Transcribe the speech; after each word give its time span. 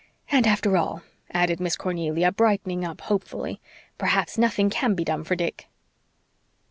And 0.31 0.47
after 0.47 0.77
all," 0.77 1.03
added 1.31 1.59
Miss 1.59 1.75
Cornelia, 1.75 2.31
brightening 2.31 2.83
up 2.83 3.01
hopefully, 3.01 3.61
"perhaps 3.99 4.35
nothing 4.35 4.71
can 4.71 4.95
be 4.95 5.03
done 5.03 5.23
for 5.23 5.35
Dick." 5.35 5.67